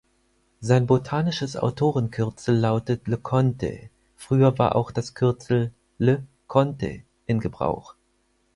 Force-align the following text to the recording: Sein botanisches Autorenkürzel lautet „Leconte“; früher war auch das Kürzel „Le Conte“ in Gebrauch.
Sein 0.61 0.87
botanisches 0.87 1.55
Autorenkürzel 1.55 2.55
lautet 2.57 3.07
„Leconte“; 3.07 3.91
früher 4.15 4.57
war 4.57 4.75
auch 4.75 4.89
das 4.89 5.13
Kürzel 5.13 5.73
„Le 5.99 6.23
Conte“ 6.47 7.03
in 7.27 7.39
Gebrauch. 7.39 7.93